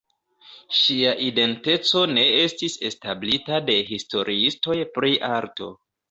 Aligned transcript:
Ŝia 0.75 1.09
identeco 1.25 1.99
ne 2.13 2.23
estis 2.43 2.77
establita 2.89 3.59
de 3.67 3.75
historiistoj 3.89 4.79
pri 4.97 5.13
arto. 5.29 5.69